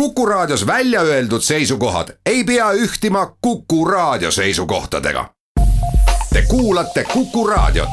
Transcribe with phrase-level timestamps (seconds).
[0.00, 5.30] Kuku Raadios välja öeldud seisukohad ei pea ühtima Kuku Raadio seisukohtadega.
[6.32, 7.88] Te kuulate Kuku Raadiot.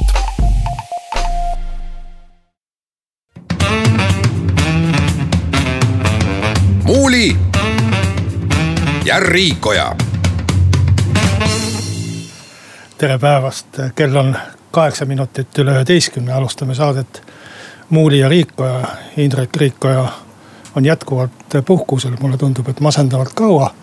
[6.84, 7.38] muuli
[9.06, 9.96] ja Riikoja.
[12.98, 14.38] tere päevast, kell on
[14.72, 17.24] kaheksa minutit üle üheteistkümne, alustame saadet
[17.90, 20.23] Muuli ja Riikoja, Indrek Riikoja
[20.76, 21.32] on jätkuvalt
[21.66, 23.74] puhkusel, mulle tundub, et masendavalt kaua.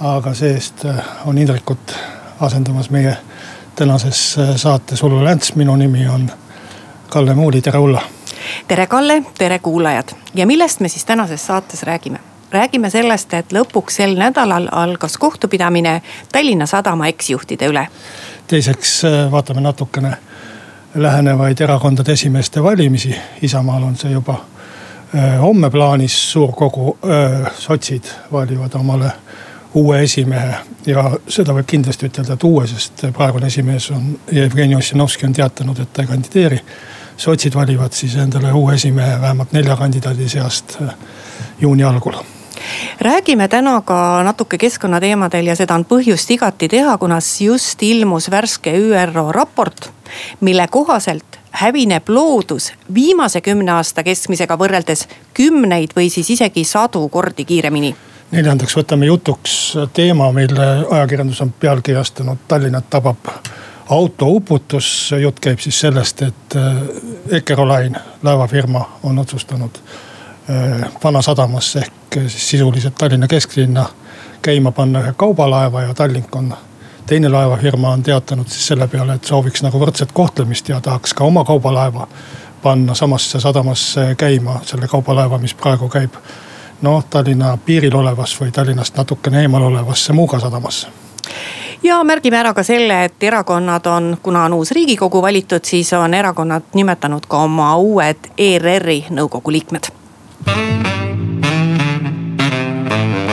[0.00, 0.94] aga see-eest äh,
[1.26, 1.94] on Indrekut
[2.40, 3.16] asendamas meie
[3.74, 6.30] tänases äh, saates Ullu Länts, minu nimi on
[7.08, 8.02] Kalle Muuli, tere Ulla.
[8.68, 12.18] tere Kalle, tere kuulajad ja millest me siis tänases saates räägime?
[12.50, 17.88] räägime sellest, et lõpuks sel nädalal algas kohtupidamine Tallinna Sadama eksjuhtide üle.
[18.46, 20.16] teiseks äh, vaatame natukene
[20.94, 24.44] lähenevaid erakondade esimeeste valimisi, Isamaal on see juba
[25.40, 29.10] homme plaanis suur kogu, äh, sotsid valivad omale
[29.74, 30.54] uue esimehe
[30.86, 35.80] ja seda võib kindlasti ütelda, et uue, sest praegune esimees on, Jevgeni Ossinovski on teatanud,
[35.80, 36.60] et ta ei kandideeri.
[37.16, 40.94] sotsid valivad siis endale uue esimehe vähemalt nelja kandidaadi seast äh,
[41.60, 42.20] juuni algul
[43.00, 48.72] räägime täna ka natuke keskkonnateemadel ja seda on põhjust igati teha, kuna just ilmus värske
[48.78, 49.90] ÜRO raport,
[50.40, 57.44] mille kohaselt hävineb loodus viimase kümne aasta keskmisega võrreldes kümneid või siis isegi sadu kordi
[57.44, 57.94] kiiremini.
[58.30, 63.32] neljandaks võtame jutuks teema, mille ajakirjandus on pealkirjastanud, Tallinnat tabab
[63.88, 65.14] autouputus.
[65.20, 66.76] jutt käib siis sellest, et äh,
[67.30, 69.80] Eckerolain laevafirma on otsustanud
[70.50, 73.86] äh, Vanasadamasse ehk siis sisuliselt Tallinna kesklinna
[74.42, 76.54] käima panna ühe kaubalaeva ja Tallink on
[77.08, 81.24] teine laevafirma on teatanud siis selle peale, et sooviks nagu võrdset kohtlemist ja tahaks ka
[81.24, 82.06] oma kaubalaeva
[82.62, 86.18] panna samasse sadamasse käima, selle kaubalaeva, mis praegu käib
[86.82, 90.88] noh, Tallinna piiril olevas või Tallinnast natukene eemal olevasse Muuga sadamasse
[91.82, 96.14] ja märgime ära ka selle, et erakonnad on, kuna on uus riigikogu valitud, siis on
[96.14, 99.92] erakonnad nimetanud ka oma uued ERR-i nõukogu liikmed.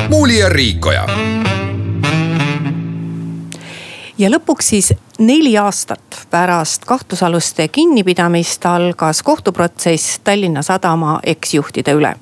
[0.10, 1.06] muuli ja Riikoja
[4.18, 12.14] ja lõpuks siis neli aastat pärast kahtlusaluste kinnipidamist algas kohtuprotsess Tallinna Sadama eksjuhtide üle.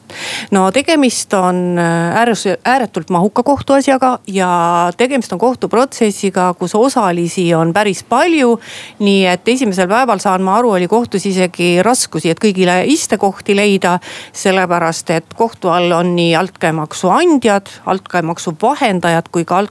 [0.51, 7.73] no tegemist on äh, äärus, ääretult mahuka kohtuasjaga ja tegemist on kohtuprotsessiga, kus osalisi on
[7.73, 8.59] päris palju.
[8.99, 13.99] nii et esimesel päeval saan ma aru, oli kohtus isegi raskusi, et kõigile istekohti leida.
[14.33, 19.63] sellepärast, et kohtu all on nii altkäemaksu andjad, altkäemaksu vahendajad kui ka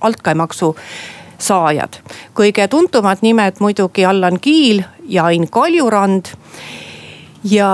[0.00, 0.76] altkäemaksu
[1.38, 2.00] saajad.
[2.34, 6.32] kõige tuntumad nimed muidugi Allan Kiil ja Ain Kaljurand
[7.44, 7.70] ja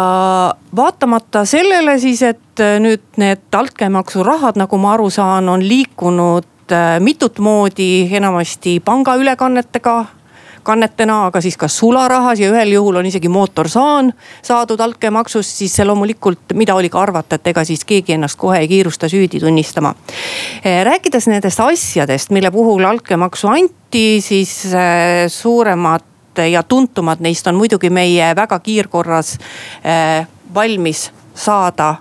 [0.77, 6.73] vaatamata sellele siis, et äh, nüüd need altkäemaksu rahad, nagu ma aru saan, on liikunud
[6.73, 10.05] äh, mitut moodi, enamasti pangaülekannetega
[10.63, 14.13] kannetena, aga siis ka sularahas ja ühel juhul on isegi mootorsaan
[14.43, 18.69] saadud altkäemaksust, siis loomulikult, mida oli ka arvata, et ega siis keegi ennast kohe ei
[18.69, 19.95] kiirusta süüdi tunnistama.
[20.65, 26.09] Eh, rääkides nendest asjadest, mille puhul altkäemaksu anti, siis eh, suuremad
[26.51, 29.35] ja tuntumad neist on muidugi meie väga kiirkorras
[29.85, 31.95] eh, valmis saada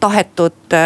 [0.00, 0.76] tahetud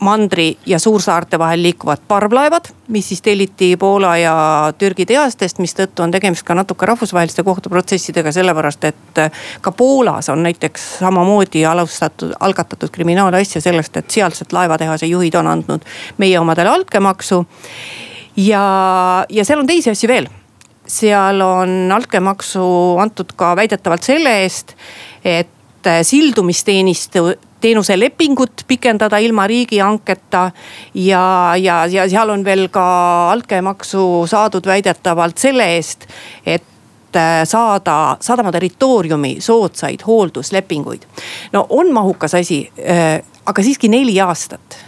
[0.00, 4.36] mandri ja suursaarte vahel liikuvad parvlaevad, mis siis telliti Poola ja
[4.78, 9.20] Türgi tehastest, mistõttu on tegemist ka natuke rahvusvaheliste kohtuprotsessidega, sellepärast et
[9.60, 15.86] ka Poolas on näiteks samamoodi alustatud, algatatud kriminaalasja sellest, et sealsed laevatehase juhid on andnud
[16.18, 17.46] meie omadele altkäemaksu.
[18.36, 18.64] ja,
[19.28, 20.28] ja seal on teisi asju veel
[20.86, 24.76] seal on altkäemaksu antud ka väidetavalt selle eest,
[25.24, 25.48] et
[26.02, 27.20] sildumisteeniste,
[27.66, 30.50] teenuse lepingut pikendada ilma riigihanketa.
[30.94, 32.86] ja, ja, ja seal on veel ka
[33.32, 36.06] altkäemaksu saadud väidetavalt selle eest,
[36.46, 41.08] et äh, saada sadama territooriumi soodsaid hoolduslepinguid.
[41.52, 44.78] no on mahukas asi, äh, aga siiski neli aastat.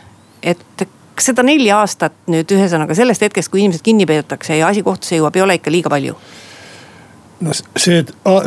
[0.43, 0.89] et
[1.19, 5.19] kas seda nelja aastat nüüd ühesõnaga sellest hetkest, kui inimesed kinni peetakse ja asi kohtusse
[5.19, 6.15] jõuab, ei ole ikka liiga palju?
[7.41, 8.05] No see,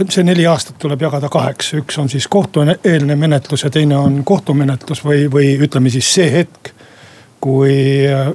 [0.10, 5.04] see neli aastat tuleb jagada kaheks, üks on siis kohtueelne menetlus ja teine on kohtumenetlus
[5.06, 6.74] või, või ütleme siis see hetk.
[7.42, 8.28] kui äh,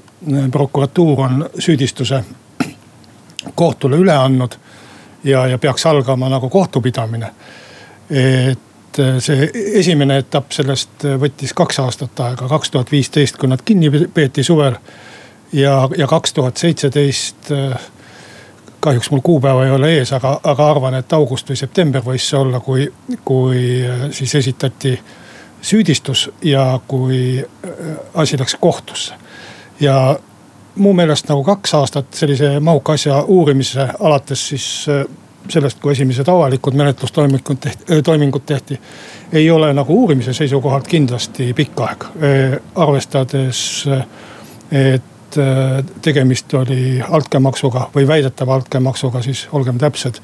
[0.51, 2.25] prokuratuur on süüdistuse
[3.55, 4.57] kohtule üle andnud
[5.25, 7.31] ja, ja peaks algama nagu kohtupidamine.
[8.11, 13.63] et äh, see esimene etapp sellest võttis kaks aastat aega, kaks tuhat viisteist, kui nad
[13.65, 14.77] kinni peeti suvel.
[15.53, 17.79] ja, ja kaks tuhat seitseteist äh,
[18.87, 22.39] kahjuks mul kuupäeva ei ole ees, aga, aga arvan, et august või september võis see
[22.39, 22.87] olla, kui,
[23.27, 24.95] kui äh, siis esitati
[25.67, 27.45] süüdistus ja kui
[28.15, 29.15] asi läks kohtusse.
[29.81, 30.17] ja
[30.77, 34.67] mu meelest nagu kaks aastat sellise mahuka asja uurimise alates siis
[35.49, 38.81] sellest, kui esimesed avalikud menetlustoimingud tehti, toimingud tehti.
[39.33, 42.07] ei ole nagu uurimise seisukohalt kindlasti pikk aeg,
[42.75, 43.61] arvestades,
[44.71, 45.16] et
[46.03, 50.21] tegemist oli altkäemaksuga või väidetava altkäemaksuga, siis olgem täpsed.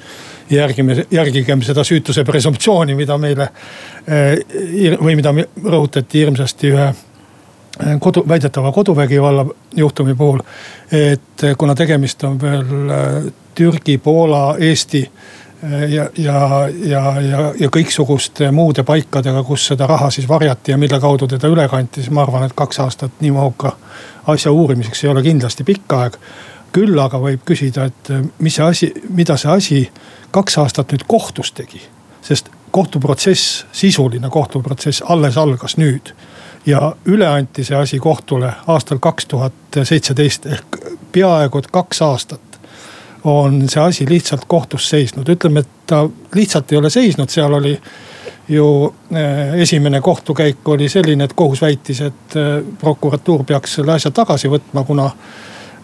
[0.50, 3.48] järgime, järgigem seda süütuse presumptsiooni, mida meile
[5.00, 5.32] või mida
[5.64, 6.92] rõhutati hirmsasti ühe
[8.00, 10.40] kodu, väidetava koduvägivalla juhtumi puhul.
[10.92, 12.66] et kuna tegemist on veel
[13.54, 15.10] Türgi, Poola, Eesti
[15.70, 21.00] ja, ja, ja, ja, ja kõiksuguste muude paikadega, kus seda raha siis varjati ja mille
[21.00, 23.76] kaudu teda üle kanti, siis ma arvan, et kaks aastat nii mahuka
[24.26, 26.18] asja uurimiseks ei ole kindlasti pikk aeg.
[26.72, 28.10] küll aga võib küsida, et
[28.40, 29.80] mis see asi, mida see asi
[30.32, 31.82] kaks aastat nüüd kohtus tegi.
[32.22, 36.14] sest kohtuprotsess, sisuline kohtuprotsess alles algas nüüd.
[36.66, 40.78] ja üle anti see asi kohtule aastal kaks tuhat seitseteist ehk
[41.12, 42.51] peaaegu et kaks aastat
[43.24, 47.76] on see asi lihtsalt kohtus seisnud, ütleme, et ta lihtsalt ei ole seisnud, seal oli
[48.48, 54.10] ju eh, esimene kohtukäik oli selline, et kohus väitis, et eh, prokuratuur peaks selle asja
[54.10, 55.06] tagasi võtma, kuna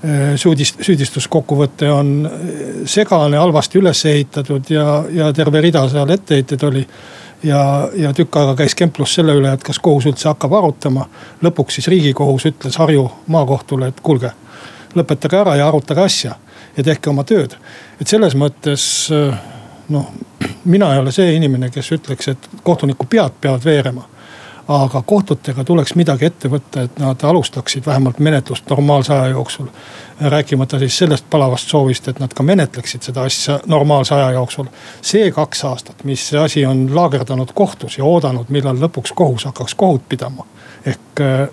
[0.03, 2.11] eh, süüdist-, süüdistuskokkuvõte on
[2.85, 6.85] segane, halvasti üles ehitatud ja, ja terve rida seal etteheiteid oli.
[7.43, 11.07] ja, ja tükk aega käis kemplus selle üle, et kas kohus üldse hakkab arutama.
[11.43, 14.33] lõpuks siis riigikohus ütles Harju maakohtule, et kuulge,
[14.99, 16.35] lõpetage ära ja arutage asja
[16.79, 17.57] ja tehke oma tööd.
[18.01, 18.85] et selles mõttes
[19.89, 20.13] noh,
[20.65, 24.07] mina ei ole see inimene, kes ütleks, et kohtuniku pead peavad veerema
[24.69, 29.67] aga kohtutega tuleks midagi ette võtta, et nad alustaksid vähemalt menetlust normaalse aja jooksul.
[30.21, 34.67] rääkimata siis sellest palavast soovist, et nad ka menetleksid seda asja normaalse aja jooksul.
[35.03, 39.75] see kaks aastat, mis see asi on laagerdanud kohtus ja oodanud, millal lõpuks kohus hakkaks
[39.75, 40.45] kohut pidama.
[40.87, 41.49] ehk äh,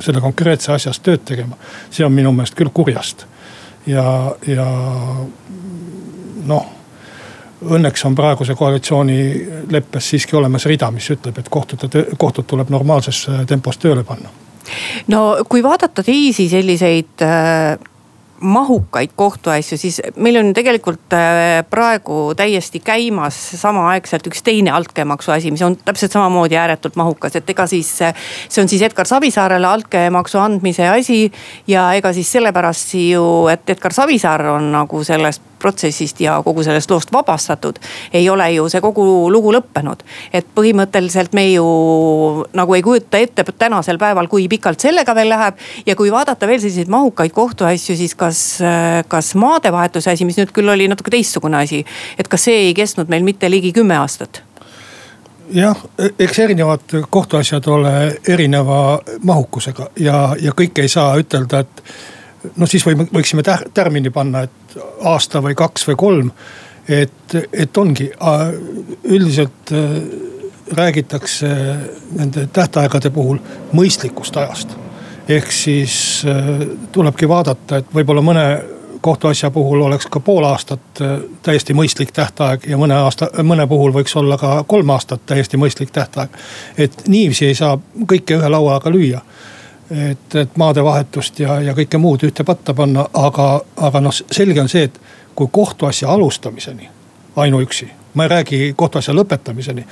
[0.00, 1.56] selle konkreetse asjas tööd tegema,
[1.90, 3.26] see on minu meelest küll kurjast
[3.86, 4.04] ja,
[4.46, 4.66] ja
[6.46, 6.68] noh
[7.60, 9.18] õnneks on praeguse koalitsiooni
[9.70, 14.30] leppes siiski olemas rida, mis ütleb, et kohtute, kohtud tuleb normaalses tempos tööle panna.
[15.08, 17.76] no kui vaadata teisi selliseid äh,
[18.40, 25.50] mahukaid kohtuasju, siis meil on tegelikult äh, praegu täiesti käimas samaaegselt üks teine altkäemaksu asi,
[25.50, 27.92] mis on täpselt samamoodi ääretult mahukas, et ega siis.
[28.02, 28.14] Äh,
[28.48, 31.32] see on siis Edgar Savisaarele altkäemaksu andmise asi
[31.68, 36.90] ja ega siis sellepärast ju, et Edgar Savisaar on nagu sellest protsessist ja kogu sellest
[36.90, 37.78] loost vabastatud.
[38.12, 40.04] ei ole ju see kogu lugu lõppenud.
[40.32, 41.66] et põhimõtteliselt me ju
[42.52, 45.56] nagu ei kujuta ette tänasel päeval, kui pikalt sellega veel läheb.
[45.86, 48.58] ja kui vaadata veel selliseid mahukaid kohtuasju, siis kas,
[49.08, 51.84] kas maadevahetuse asi, mis nüüd küll oli natuke teistsugune asi.
[52.18, 54.42] et kas see ei kestnud meil mitte ligi kümme aastat?
[55.52, 55.76] jah,
[56.18, 56.80] eks erinevad
[57.10, 57.92] kohtuasjad ole
[58.28, 61.82] erineva mahukusega ja, ja kõike ei saa ütelda, et
[62.56, 63.44] noh, siis võime, võiksime
[63.74, 64.76] tärmini panna, et
[65.08, 66.32] aasta või kaks või kolm.
[66.88, 68.10] et, et ongi
[69.04, 69.88] üldiselt äh,
[70.72, 71.48] räägitakse
[72.16, 73.38] nende tähtaegade puhul
[73.72, 74.76] mõistlikust ajast.
[75.28, 78.44] ehk siis äh, tulebki vaadata, et võib-olla mõne
[79.00, 83.92] kohtuasja puhul oleks ka pool aastat äh, täiesti mõistlik tähtaeg ja mõne aasta, mõne puhul
[83.92, 86.30] võiks olla ka kolm aastat täiesti mõistlik tähtaeg.
[86.78, 89.20] et niiviisi ei saa kõike ühe lauaga lüüa
[89.90, 94.68] et, et maadevahetust ja, ja kõike muud ühte patta panna, aga, aga noh, selge on
[94.70, 95.00] see, et
[95.34, 96.88] kui kohtuasja alustamiseni
[97.36, 99.84] ainuüksi, ma ei räägi kohtuasja lõpetamiseni.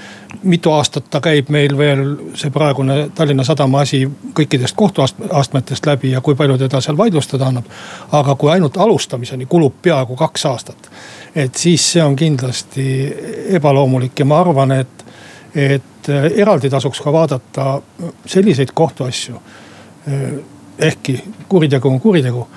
[0.42, 6.20] mitu aastat ta käib meil veel see praegune Tallinna Sadama asi kõikidest kohtuastmetest läbi ja
[6.20, 7.64] kui palju teda seal vaidlustada annab.
[8.12, 10.90] aga kui ainult alustamiseni kulub peaaegu kaks aastat,
[11.34, 13.14] et siis see on kindlasti
[13.48, 15.04] ebaloomulik ja ma arvan, et,
[15.54, 17.80] et eraldi tasuks ka vaadata
[18.26, 19.40] selliseid kohtuasju
[20.78, 22.48] ehkki kuritegu on kuritegu.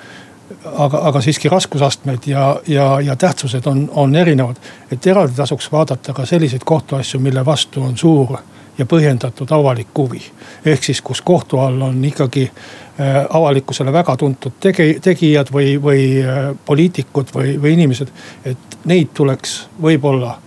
[0.78, 4.56] aga, aga siiski raskusastmed ja, ja, ja tähtsused on, on erinevad.
[4.92, 8.36] et eraldi tasuks vaadata ka selliseid kohtuasju, mille vastu on suur
[8.78, 10.22] ja põhjendatud avalik huvi.
[10.64, 16.04] ehk siis, kus kohtu all on ikkagi äh, avalikkusele väga tuntud tegi, tegijad või, või
[16.24, 18.08] äh, poliitikud või, või inimesed.
[18.44, 20.38] et neid tuleks võib-olla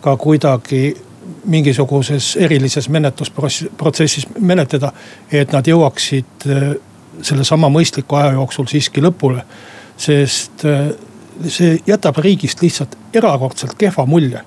[0.00, 0.94] ka kuidagi
[1.44, 4.92] mingisuguses erilises menetlusprotsessis menetleda.
[5.32, 6.74] et nad jõuaksid äh,
[7.22, 9.44] sellesama mõistliku aja jooksul siiski lõpule.
[9.96, 10.90] sest äh,
[11.48, 14.40] see jätab riigist lihtsalt erakordselt kehva mulje,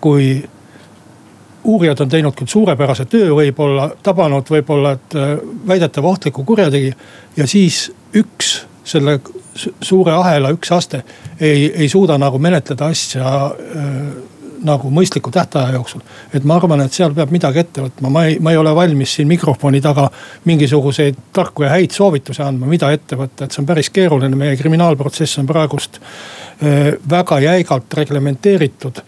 [0.00, 0.44] kui
[1.64, 5.34] uurijad on teinud küll suurepärase töö, võib-olla tabanud võib-olla, äh,
[5.66, 6.94] väidetav ohtliku kurjategija
[7.36, 9.18] ja siis üks selle
[9.80, 11.02] suure ahela üks aste
[11.40, 13.30] ei, ei suuda nagu menetleda asja
[14.64, 16.00] nagu mõistliku tähtaja jooksul.
[16.34, 19.14] et ma arvan, et seal peab midagi ette võtma, ma ei, ma ei ole valmis
[19.18, 20.08] siin mikrofoni taga
[20.44, 24.56] mingisuguseid tarku ja häid soovitusi andma, mida ette võtta, et see on päris keeruline, meie
[24.56, 26.00] kriminaalprotsess on praegust
[27.10, 29.00] väga jäigalt reglementeeritud.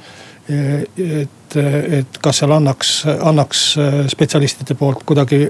[0.46, 3.62] Et, et kas seal annaks, annaks
[4.12, 5.40] spetsialistide poolt kuidagi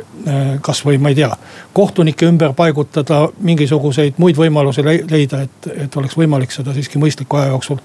[0.65, 1.29] kasvõi ma ei tea,
[1.77, 7.53] kohtunikke ümber paigutada, mingisuguseid muid võimalusi leida, et, et oleks võimalik seda siiski mõistliku aja
[7.53, 7.83] jooksul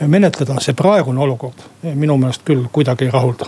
[0.00, 0.60] menetleda.
[0.60, 3.46] see praegune olukord minu meelest küll kuidagi ei rahulda.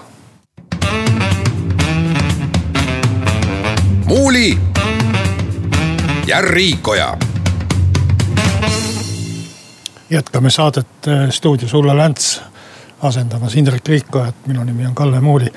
[4.06, 4.58] muuli
[6.26, 7.16] ja Riikoja
[10.10, 10.86] jätkame saadet
[11.30, 12.42] stuudios Ulla Länts
[13.02, 15.52] asendamas Indrek Riikojat, minu nimi on Kalle Muuli.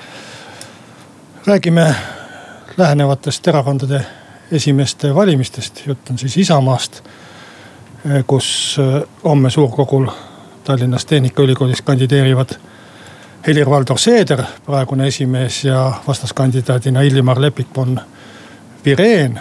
[1.48, 1.96] räägime
[2.78, 4.06] lähenevatest erakondade
[4.52, 7.04] esimeeste valimistest, jutt on siis Isamaast.
[8.28, 8.78] kus
[9.24, 10.08] homme suurkogul
[10.64, 12.56] Tallinnas Tehnikaülikoolis kandideerivad
[13.48, 18.00] Helir-Valdor Seeder, praegune esimees ja vastaskandidaadina Illimar Lepik von
[18.86, 19.40] Vireen.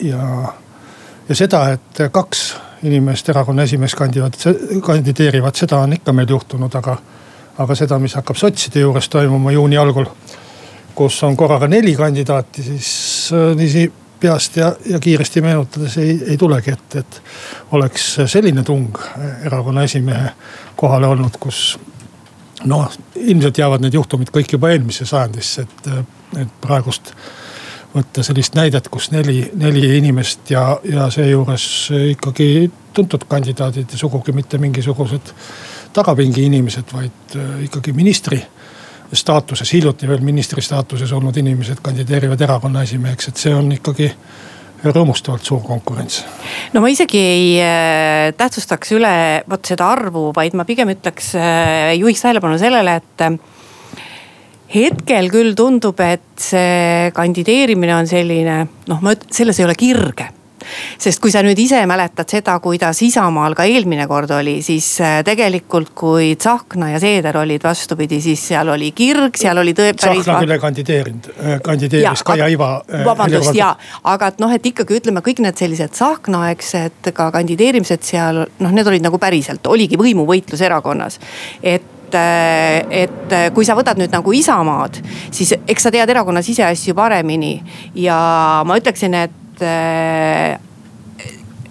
[0.00, 0.52] ja,
[1.28, 4.36] ja seda, et kaks inimest erakonna esimees kandidaat,
[4.82, 6.96] kandideerivad, seda on ikka meil juhtunud, aga,
[7.58, 10.08] aga seda, mis hakkab sotside juures toimuma juuni algul,
[10.94, 12.92] kus on korraga neli kandidaati, siis
[13.32, 17.22] äh, niiviisi peast ja, ja kiiresti meenutades ei, ei tulegi ette, et
[17.76, 18.98] oleks selline tung
[19.44, 20.32] erakonna esimehe
[20.76, 21.78] kohale olnud, kus
[22.64, 25.90] noh, ilmselt jäävad need juhtumid kõik juba eelmisse sajandisse, et,
[26.44, 27.14] et praegust
[27.94, 31.64] võtta sellist näidet, kus neli, neli inimest ja, ja seejuures
[32.12, 35.32] ikkagi tuntud kandidaadid ja sugugi mitte mingisugused
[35.96, 37.36] tagapingi inimesed, vaid
[37.66, 38.38] ikkagi ministri
[39.12, 44.10] staatuses, hiljuti veel ministri staatuses olnud inimesed kandideerivad erakonna esimeheks, et see on ikkagi
[44.84, 46.22] rõõmustavalt suur konkurents.
[46.72, 49.14] no ma isegi ei äh, tähtsustaks üle
[49.50, 53.26] vot seda arvu, vaid ma pigem ütleks, äh, juhiks tähelepanu sellele, et
[54.74, 60.30] hetkel küll tundub, et see kandideerimine on selline noh, ma ütlen, selles ei ole kirge
[60.98, 65.20] sest kui sa nüüd ise mäletad seda, kuidas Isamaal ka eelmine kord oli, siis äh,
[65.26, 69.92] tegelikult kui Tsahkna ja Seeder olid vastupidi, siis seal oli kirg, seal oli tõe.
[69.98, 72.72] Tsahkna küll ei kandideerinud, äh, kandideeris Kaia Iva.
[72.88, 73.72] Äh, vabandust ja,
[74.04, 78.90] aga et noh, et ikkagi ütleme kõik need sellised Tsahkna-aegsed ka kandideerimised seal noh, need
[78.90, 81.20] olid nagu päriselt, oligi võimuvõitlus erakonnas.
[81.62, 84.98] et et, et kui sa võtad nüüd nagu Isamaad,
[85.30, 87.60] siis eks sa tead erakonna siseasju paremini.
[87.94, 88.16] ja
[88.66, 90.58] ma ütleksin, et äh,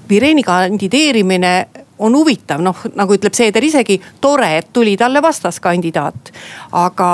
[0.10, 1.54] Vireni kandideerimine
[2.00, 6.32] on huvitav, noh nagu ütleb Seeder isegi, tore, et tuli talle vastaskandidaat.
[6.72, 7.10] aga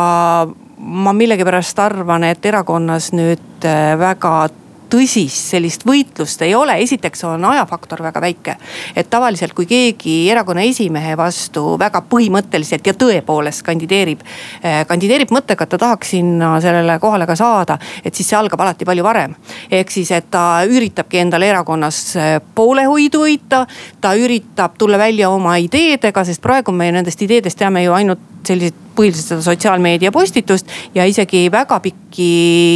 [0.78, 4.50] ma millegipärast arvan, et erakonnas nüüd äh, väga
[4.90, 8.56] tõsist sellist võitlust ei ole, esiteks on ajafaktor väga väike.
[8.96, 14.22] et tavaliselt, kui keegi erakonna esimehe vastu väga põhimõtteliselt ja tõepoolest kandideerib,
[14.64, 18.62] eh, kandideerib mõttega, et ta tahaks sinna sellele kohale ka saada, et siis see algab
[18.62, 19.36] alati palju varem.
[19.72, 23.66] ehk siis, et ta üritabki endale erakonnas eh, poolehoidu hoida,
[24.02, 28.84] ta üritab tulla välja oma ideedega, sest praegu me nendest ideedest teame ju ainult selliseid
[28.96, 32.30] põhiliselt seda sotsiaalmeedia postitust ja isegi väga pikki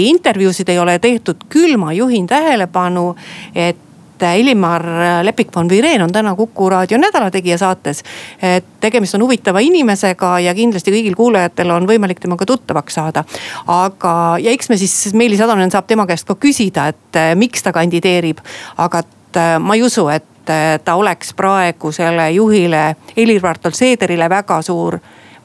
[0.10, 3.14] intervjuusid ei ole tehtud, küll ma juhin tähelepanu,
[3.56, 3.86] et
[4.20, 4.84] Illimar
[5.24, 8.04] Lepik von Vireen on täna Kuku raadio Nädalategija saates.
[8.42, 13.24] et tegemist on huvitava inimesega ja kindlasti kõigil kuulajatel on võimalik temaga tuttavaks saada.
[13.68, 17.64] aga, ja eks me siis, Meelis Atonen saab tema käest ka küsida, et eh, miks
[17.64, 18.40] ta kandideerib.
[18.78, 24.30] aga et eh, ma ei usu, et eh, ta oleks praegu selle juhile Helir-Valdor Seederile
[24.30, 25.00] väga suur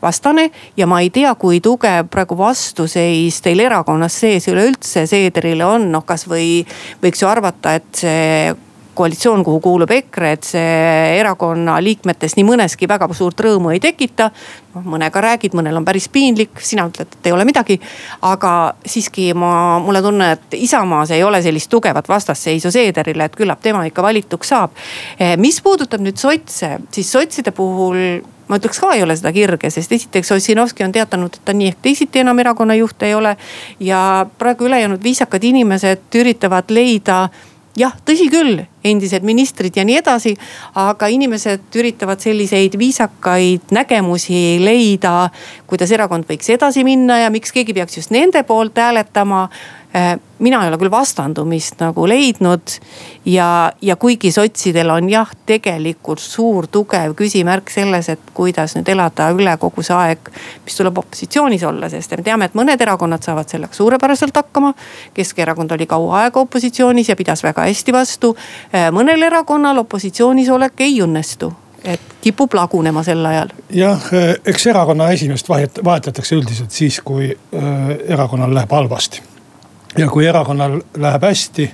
[0.05, 5.91] vastane ja ma ei tea, kui tugev praegu vastuseis teil erakonnas sees üleüldse Seederile on,
[5.93, 6.63] noh kasvõi
[7.03, 8.55] võiks ju arvata, et see
[8.95, 14.31] koalitsioon, kuhu kuulub EKRE, et see erakonna liikmetes nii mõneski väga suurt rõõmu ei tekita.
[14.75, 17.81] noh mõnega räägid, mõnel on päris piinlik, sina ütled, et ei ole midagi.
[18.23, 23.61] aga siiski ma, mulle tunne, et Isamaas ei ole sellist tugevat vastasseisu Seederile, et küllap
[23.63, 24.71] tema ikka valituks saab.
[25.19, 29.71] Eh, mis puudutab nüüd sotse, siis sotside puhul ma ütleks ka ei ole seda kirge,
[29.71, 33.37] sest esiteks Ossinovski on teatanud, et ta nii ehk teisiti enam erakonna juht ei ole.
[33.81, 37.29] ja praegu ülejäänud viisakad inimesed üritavad leida
[37.79, 40.35] jah, tõsi küll, endised ministrid ja nii edasi.
[40.75, 45.31] aga inimesed üritavad selliseid viisakaid nägemusi leida,
[45.67, 49.49] kuidas erakond võiks edasi minna ja miks keegi peaks just nende poolt hääletama
[50.39, 52.73] mina ei ole küll vastandumist nagu leidnud
[53.31, 59.29] ja, ja kuigi sotsidel on jah, tegelikult suur tugev küsimärk selles, et kuidas nüüd elada
[59.37, 60.31] üle kogu see aeg,
[60.67, 64.75] mis tuleb opositsioonis olla, sest me teame, et mõned erakonnad saavad selleks suurepäraselt hakkama.
[65.15, 68.35] Keskerakond oli kaua aega opositsioonis ja pidas väga hästi vastu.
[68.75, 71.53] Äh, mõnel erakonnal opositsioonis olek ei õnnestu
[71.85, 73.53] et kipub lagunema sel ajal.
[73.77, 74.09] jah,
[74.47, 79.23] eks erakonna esimeest vahet-, vahetatakse üldiselt siis, kui äh, erakonnal läheb halvasti.
[79.99, 81.69] Ja kui erakonnal läheb hästi,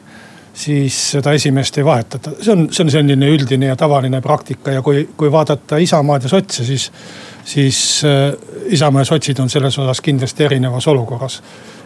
[0.55, 4.83] siis seda esimeest ei vahetata, see on, see on selline üldine ja tavaline praktika ja
[4.83, 6.91] kui, kui vaadata Isamaad ja sotse, siis,
[7.45, 8.33] siis äh,
[8.75, 11.41] Isamaa ja sotsid on selles osas kindlasti erinevas olukorras.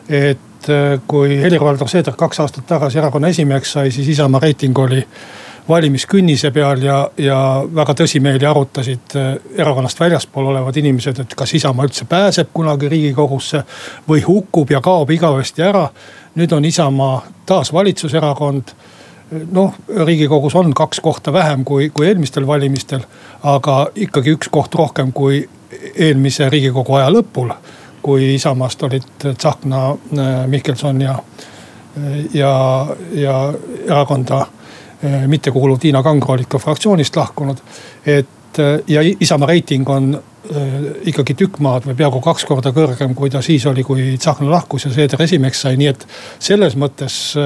[0.08, 5.04] Et äh, kui Helir-Valdor Seeder kaks aastat tagasi erakonna esimeheks sai, siis Isamaa reiting oli
[5.68, 7.38] valimiskünnise peal ja, ja
[7.74, 13.62] väga tõsimeeli arutasid äh, erakonnast väljaspool olevad inimesed, et kas Isamaa üldse pääseb kunagi riigikogusse
[14.08, 15.88] või hukkub ja kaob igavesti ära.
[16.34, 18.74] nüüd on Isamaa taas valitsuserakond
[19.52, 23.00] noh, riigikogus on kaks kohta vähem kui, kui eelmistel valimistel,
[23.42, 25.48] aga ikkagi üks koht rohkem kui
[25.94, 27.52] eelmise riigikogu aja lõpul.
[28.04, 31.18] kui Isamaast olid Tsahkna, äh, Mihkelson ja,
[32.34, 33.54] ja, ja
[33.86, 34.46] erakonda
[35.28, 37.58] mittekuuluv Tiina Kangro olid ka fraktsioonist lahkunud.
[38.06, 40.62] et äh, ja Isamaa reiting on äh,
[41.04, 44.84] ikkagi tükk maad või peaaegu kaks korda kõrgem, kui ta siis oli, kui Tsahkna lahkus
[44.84, 46.06] ja Seeder esimeheks sai, nii et
[46.38, 47.36] selles mõttes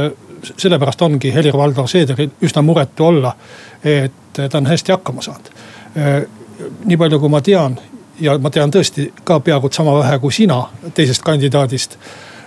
[0.56, 3.34] sellepärast ongi Helir-Valdor Seederil üsna muretu olla,
[3.84, 5.50] et ta on hästi hakkama saanud.
[6.84, 7.78] nii palju, kui ma tean
[8.20, 10.62] ja ma tean tõesti ka peaaegu sama vähe kui sina
[10.94, 11.98] teisest kandidaadist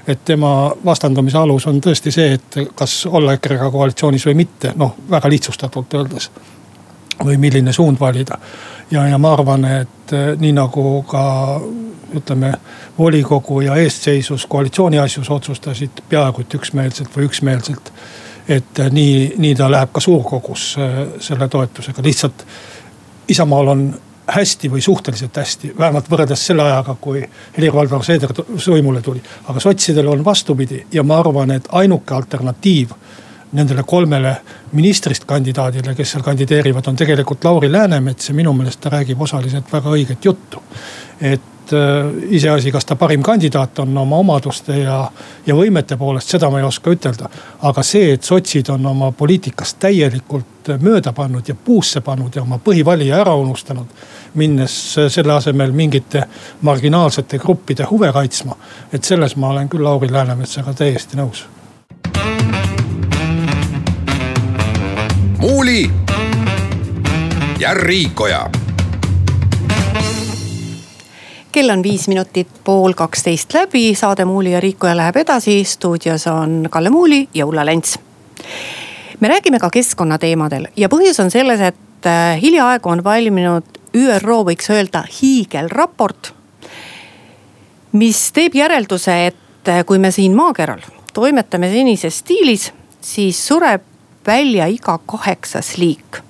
[0.08, 4.96] et tema vastandamise alus on tõesti see, et kas olla EKRE-ga koalitsioonis või mitte, noh
[5.10, 6.32] väga lihtsustatult öeldes.
[7.26, 8.38] või milline suund valida.
[8.92, 11.62] ja, ja ma arvan, et eh, nii nagu ka
[12.14, 12.54] ütleme
[12.98, 17.92] volikogu ja eestseisus koalitsiooni asjus otsustasid peaaegu et üksmeelselt või üksmeelselt.
[18.48, 22.46] et eh, nii, nii ta läheb ka suurkogus eh, selle toetusega, lihtsalt
[23.28, 23.84] Isamaal on
[24.28, 27.24] hästi või suhteliselt hästi, vähemalt võrreldes selle ajaga, kui
[27.58, 28.34] Helir-Valdor Seeder
[28.68, 29.22] võimule tuli.
[29.48, 32.94] aga sotsidel on vastupidi ja ma arvan, et ainuke alternatiiv
[33.52, 34.36] nendele kolmele
[34.72, 39.74] ministrist kandidaadile, kes seal kandideerivad, on tegelikult Lauri Läänemets ja minu meelest ta räägib osaliselt
[39.74, 40.64] väga õiget juttu.
[41.22, 41.42] et
[41.74, 45.12] äh, iseasi, kas ta parim kandidaat on oma omaduste ja,
[45.46, 47.30] ja võimete poolest, seda ma ei oska ütelda.
[47.62, 52.60] aga see, et sotsid on oma poliitikast täielikult mööda pannud ja puusse pannud ja oma
[52.64, 53.88] põhivalija ära unustanud
[54.34, 54.76] minnes
[55.08, 56.24] selle asemel mingite
[56.62, 58.56] marginaalsete gruppide huve kaitsma.
[58.94, 61.46] et selles ma olen küll Lauri Läänemetsaga täiesti nõus.
[65.38, 65.92] muuli
[67.60, 68.50] ja Riikoja
[71.52, 76.68] kell on viis minutit pool kaksteist läbi, saade Muuli ja Riikoja läheb edasi, stuudios on
[76.70, 78.00] Kalle Muuli ja Ulla Lents.
[79.20, 84.70] me räägime ka keskkonnateemadel ja põhjus on selles, et äh, hiljaaegu on valminud ÜRO võiks
[84.72, 86.34] öelda hiigelraport.
[87.92, 90.80] mis teeb järelduse, et kui me siin maakeral
[91.14, 93.84] toimetame senises stiilis, siis sureb
[94.28, 96.22] välja iga kaheksas liik.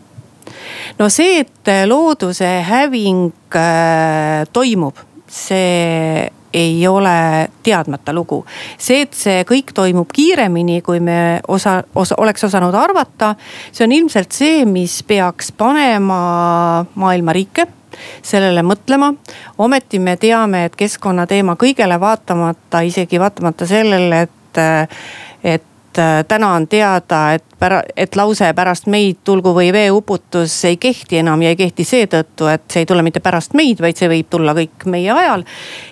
[0.99, 4.97] no see, et looduse häving äh, toimub,
[5.31, 8.45] see ei ole teadmata lugu.
[8.77, 13.35] see, et see kõik toimub kiiremini, kui me osa, osa, oleks osanud arvata,
[13.71, 17.67] see on ilmselt see, mis peaks panema maailma riike
[18.23, 19.13] sellele mõtlema.
[19.57, 24.61] ometi me teame, et keskkonnateema kõigele vaatamata, isegi vaatamata sellele, et,
[25.43, 31.21] et täna on teada, et pära-, et lause pärast meid tulgu või veeuputus ei kehti
[31.21, 34.29] enam ja ei kehti seetõttu, et see ei tule mitte pärast meid, vaid see võib
[34.31, 35.45] tulla kõik meie ajal.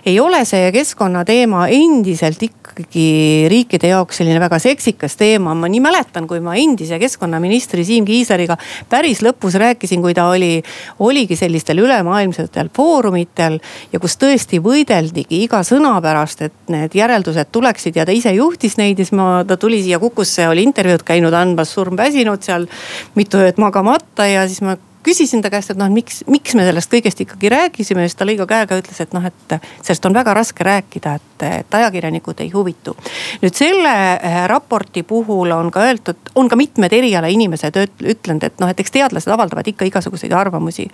[0.06, 5.54] ei ole see keskkonnateema endiselt ikkagi riikide jaoks selline väga seksikas teema.
[5.54, 8.58] ma nii mäletan, kui ma endise keskkonnaministri Siim Kiisleriga
[8.90, 10.62] päris lõpus rääkisin, kui ta oli,
[11.00, 13.60] oligi sellistel ülemaailmsetel foorumitel.
[13.94, 18.78] ja kus tõesti võideldigi iga sõna pärast, et need järeldused tuleksid ja ta ise juhtis
[18.78, 22.67] neid ja siis ma, ta tuli siia Kukusse, oli intervjuud käinud andmas umbes surmväsinud seal,
[23.15, 26.91] mitu ööd magamata ja siis ma küsisin ta käest, et noh, miks, miks me sellest
[26.91, 30.36] kõigest ikkagi rääkisime, siis ta lõi ka käega, ütles, et noh, et sellest on väga
[30.38, 32.95] raske rääkida, et, et ajakirjanikud ei huvitu.
[33.41, 38.69] nüüd selle eh, raporti puhul on ka öeldud, on ka mitmed erialainimesed ütlenud, et noh,
[38.69, 40.88] et eks teadlased avaldavad ikka igasuguseid arvamusi.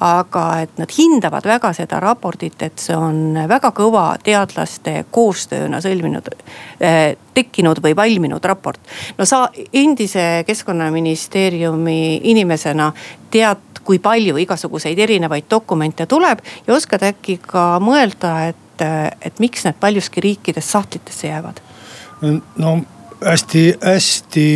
[0.00, 6.32] aga et nad hindavad väga seda raportit, et see on väga kõva teadlaste koostööna sõlminud
[6.80, 8.80] eh, tekkinud või valminud raport.
[9.18, 12.92] no sa endise keskkonnaministeeriumi inimesena
[13.30, 19.64] tead, kui palju igasuguseid erinevaid dokumente tuleb ja oskad äkki ka mõelda, et, et miks
[19.66, 21.60] need paljuski riikides sahtlitesse jäävad?
[22.58, 22.78] no
[23.24, 24.46] hästi-hästi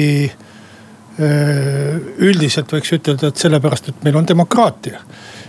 [1.21, 5.01] äh, üldiselt võiks ütelda, et sellepärast, et meil on demokraatia.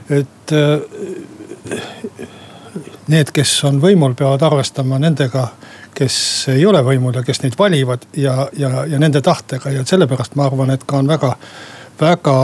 [0.09, 0.81] et äh,
[3.07, 5.47] need, kes on võimul, peavad arvestama nendega,
[5.97, 6.17] kes
[6.53, 10.45] ei ole võimul ja kes neid valivad ja, ja, ja nende tahtega ja sellepärast ma
[10.45, 11.35] arvan, et ka on väga
[12.01, 12.37] väga,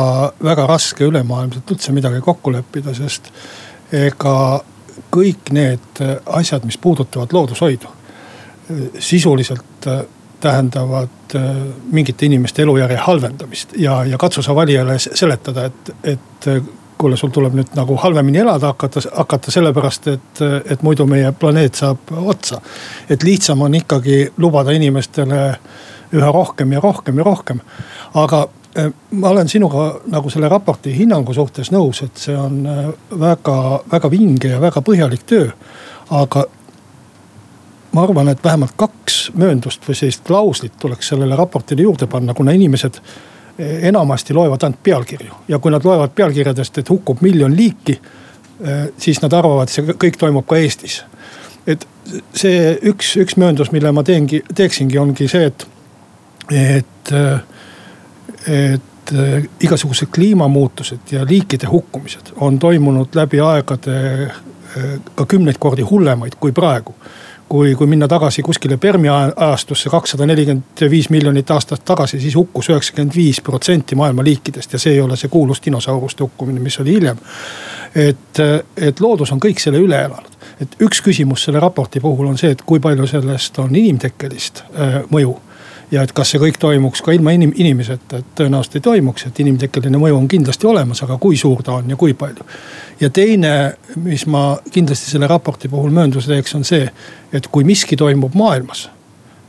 [0.43, 3.29] väga raske ülemaailmselt üldse midagi kokku leppida, sest
[3.93, 4.35] ega
[5.13, 7.91] kõik need asjad, mis puudutavad loodushoidu,
[8.99, 9.87] sisuliselt
[10.41, 11.35] tähendavad
[11.91, 16.47] mingite inimeste elujärje halvendamist ja, ja katsu sa valijale seletada, et, et
[17.03, 21.79] kuule, sul tuleb nüüd nagu halvemini elada hakata, hakata sellepärast, et, et muidu meie planeet
[21.81, 22.61] saab otsa.
[23.09, 25.41] et lihtsam on ikkagi lubada inimestele
[26.13, 27.59] üha rohkem ja rohkem ja rohkem.
[28.13, 28.47] aga
[29.11, 32.87] ma olen sinuga nagu selle raporti hinnangu suhtes nõus, et see on eh,
[33.19, 33.57] väga,
[33.91, 35.51] väga vinge ja väga põhjalik töö.
[36.09, 36.45] aga
[37.93, 42.51] ma arvan, et vähemalt kaks mööndust või sellist klauslit tuleks sellele raportile juurde panna, kuna
[42.51, 42.99] inimesed
[43.57, 47.99] enamasti loevad ainult pealkirju ja kui nad loevad pealkirjadest, et hukkub miljon liiki,
[48.97, 51.03] siis nad arvavad, see kõik toimub ka Eestis.
[51.67, 51.85] et
[52.35, 55.67] see üks, üks mööndus, mille ma teengi, teeksingi, ongi see, et,
[56.51, 57.13] et,
[58.47, 58.81] et
[59.59, 66.51] igasugused kliimamuutused ja liikide hukkumised on toimunud läbi aegade eh, ka kümneid kordi hullemaid kui
[66.51, 66.95] praegu.
[67.49, 72.71] Kui, kui minna tagasi kuskile Permi ajastusse kakssada nelikümmend viis miljonit aastat tagasi, siis hukkus
[72.71, 76.95] üheksakümmend viis protsenti maailma liikidest ja see ei ole see kuulus dinosauruste hukkumine, mis oli
[76.95, 77.19] hiljem.
[77.95, 78.39] et,
[78.77, 82.55] et loodus on kõik selle üle elanud, et üks küsimus selle raporti puhul on see,
[82.55, 85.35] et kui palju sellest on inimtekkelist äh, mõju
[85.91, 89.39] ja et kas see kõik toimuks ka ilma inim-, inimeseta, et tõenäoliselt ei toimuks, et
[89.43, 92.45] inimtekkeline mõju on kindlasti olemas, aga kui suur ta on ja kui palju.
[92.99, 96.87] ja teine, mis ma kindlasti selle raporti puhul möönduse teeks, on see,
[97.33, 98.89] et kui miski toimub maailmas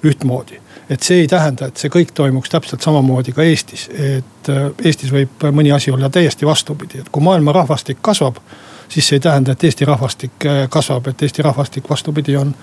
[0.05, 4.51] ühtmoodi et see ei tähenda, et see kõik toimuks täpselt samamoodi ka Eestis, et
[4.85, 8.41] Eestis võib mõni asi olla täiesti vastupidi, et kui maailma rahvastik kasvab
[8.89, 12.55] siis see ei tähenda, et Eesti rahvastik äh, kasvab, et Eesti rahvastik vastupidi on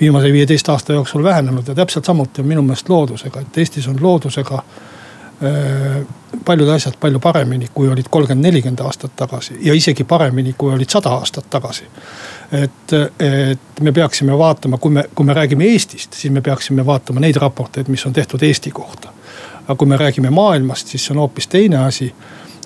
[0.00, 3.98] viimase viieteist aasta jooksul vähenenud ja täpselt samuti on minu meelest loodusega, et Eestis on
[4.00, 6.06] loodusega äh,
[6.44, 10.90] paljud asjad palju paremini, kui olid kolmkümmend, nelikümmend aastat tagasi ja isegi paremini, kui olid
[10.90, 11.84] sada aastat tagasi.
[12.52, 17.20] et, et me peaksime vaatama, kui me, kui me räägime Eestist, siis me peaksime vaatama
[17.20, 19.08] neid raporteid, mis on tehtud Eesti kohta.
[19.62, 22.14] aga kui me räägime maailmast, siis see on hoopis teine asi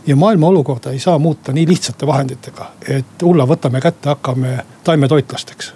[0.07, 5.73] ja maailma olukorda ei saa muuta nii lihtsate vahenditega, et hulla võtame kätte, hakkame taimetoitlasteks.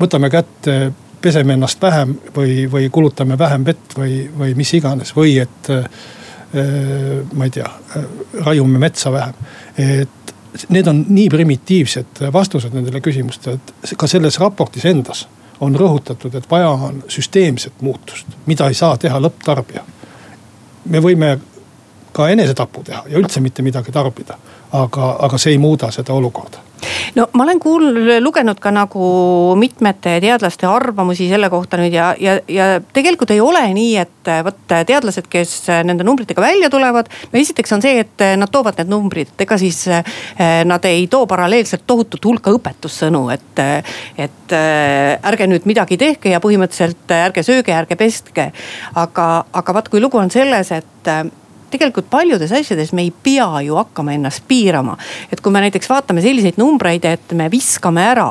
[0.00, 5.38] võtame kätte, peseme ennast vähem või, või kulutame vähem vett või, või mis iganes või
[5.42, 5.70] et
[7.34, 7.70] ma ei tea,
[8.44, 9.34] raiume metsa vähem.
[9.78, 10.08] et
[10.68, 15.26] need on nii primitiivsed vastused nendele küsimustele, et ka selles raportis endas
[15.60, 19.82] on rõhutatud, et vaja on süsteemset muutust, mida ei saa teha lõpptarbija.
[20.84, 21.38] me võime
[22.14, 24.38] ka enesetapu teha ja üldse mitte midagi tarbida.
[24.72, 26.62] aga, aga see ei muuda seda olukorda
[27.14, 29.08] no ma olen kuulnud, lugenud ka nagu
[29.58, 34.60] mitmete teadlaste arvamusi selle kohta nüüd ja, ja, ja tegelikult ei ole nii, et vot
[34.70, 35.54] teadlased, kes
[35.86, 37.10] nende numbritega välja tulevad.
[37.32, 40.02] no esiteks on see, et nad toovad need numbrid, ega siis eh,
[40.64, 43.64] nad ei too paralleelselt tohutut hulka õpetussõnu, et.
[44.18, 48.50] et eh, ärge nüüd midagi tehke ja põhimõtteliselt ärge sööge, ärge pestke.
[48.94, 51.14] aga, aga vaat kui lugu on selles, et
[51.74, 54.96] tegelikult paljudes asjades me ei pea ju hakkama ennast piirama.
[55.32, 58.30] et kui me näiteks vaatame selliseid numbreid, et me viskame ära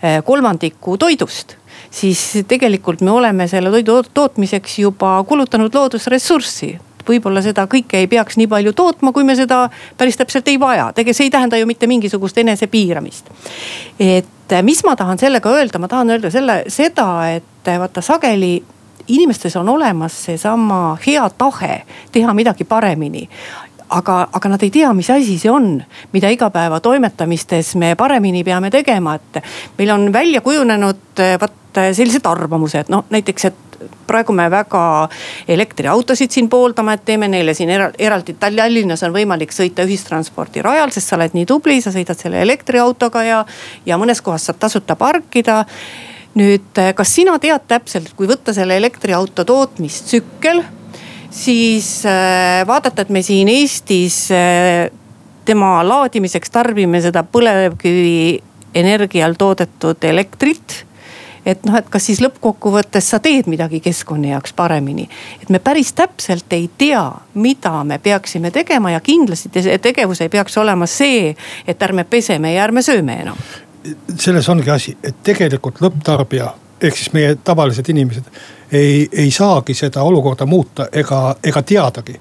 [0.00, 1.58] eh, kolmandiku toidust
[1.94, 6.74] siis tegelikult me oleme selle toidu tootmiseks juba kulutanud loodusressurssi
[7.08, 9.66] võib-olla seda kõike ei peaks nii palju tootma, kui me seda
[9.98, 10.90] päris täpselt ei vaja.
[10.92, 13.30] tegelikult see ei tähenda ju mitte mingisugust enesepiiramist.
[13.98, 18.62] et mis ma tahan sellega öelda, ma tahan öelda selle, seda, et vaata sageli
[19.08, 23.28] inimestes on olemas seesama hea tahe teha midagi paremini.
[23.94, 25.76] Aga, aga nad ei tea, mis asi see on,
[26.12, 29.44] mida igapäevatoimetamistes me paremini peame tegema, et
[29.78, 33.64] meil on välja kujunenud vaat sellised arvamused, noh näiteks, et
[34.06, 35.08] praegu me väga
[35.48, 41.18] elektriautosid siin pooldame, et teeme neile siin eraldi, Tallinnas on võimalik sõita ühistranspordirajal, sest sa
[41.18, 43.44] oled nii tubli, sa sõidad selle elektriautoga ja,
[43.86, 45.64] ja mõnes kohas saab tasuta parkida
[46.38, 50.62] nüüd, eh, kas sina tead täpselt, kui võtta selle elektriauto tootmistsükkel,
[51.34, 54.90] siis äh, vaadata, et me siin Eestis äh,
[55.44, 58.40] tema laadimiseks tarbime seda põlevkivi
[58.74, 60.84] energial toodetud elektrit
[61.44, 65.08] et noh, et kas siis lõppkokkuvõttes sa teed midagi keskkonna jaoks paremini.
[65.42, 69.50] et me päris täpselt ei tea, mida me peaksime tegema ja kindlasti
[69.82, 73.36] tegevus ei peaks olema see, et ärme peseme ja ärme sööme enam
[74.16, 76.52] selles ongi asi, et tegelikult lõpptarbija
[76.84, 78.24] ehk siis meie tavalised inimesed
[78.72, 82.16] ei, ei saagi seda olukorda muuta ega, ega teadagi.